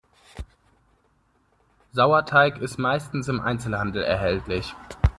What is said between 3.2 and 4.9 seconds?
im Einzelhandel erhältlich.